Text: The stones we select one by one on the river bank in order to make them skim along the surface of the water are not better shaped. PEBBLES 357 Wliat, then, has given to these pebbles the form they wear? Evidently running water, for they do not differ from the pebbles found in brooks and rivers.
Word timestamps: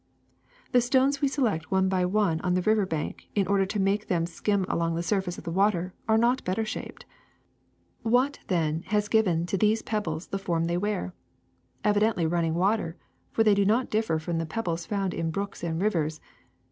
The 0.71 0.81
stones 0.81 1.21
we 1.21 1.27
select 1.27 1.69
one 1.69 1.87
by 1.87 2.05
one 2.07 2.41
on 2.41 2.55
the 2.55 2.63
river 2.63 2.87
bank 2.87 3.29
in 3.35 3.45
order 3.45 3.67
to 3.67 3.79
make 3.79 4.07
them 4.07 4.25
skim 4.25 4.65
along 4.67 4.95
the 4.95 5.03
surface 5.03 5.37
of 5.37 5.43
the 5.43 5.51
water 5.51 5.93
are 6.07 6.17
not 6.17 6.43
better 6.43 6.65
shaped. 6.65 7.05
PEBBLES 8.03 8.37
357 8.47 8.47
Wliat, 8.47 8.47
then, 8.83 8.91
has 8.93 9.07
given 9.07 9.45
to 9.45 9.57
these 9.59 9.83
pebbles 9.83 10.25
the 10.29 10.39
form 10.39 10.65
they 10.65 10.77
wear? 10.77 11.13
Evidently 11.83 12.25
running 12.25 12.55
water, 12.55 12.97
for 13.31 13.43
they 13.43 13.53
do 13.53 13.63
not 13.63 13.91
differ 13.91 14.17
from 14.17 14.39
the 14.39 14.47
pebbles 14.47 14.87
found 14.87 15.13
in 15.13 15.29
brooks 15.29 15.63
and 15.63 15.79
rivers. 15.79 16.19